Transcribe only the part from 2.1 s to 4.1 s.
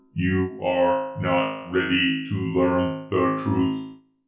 to learn the truth.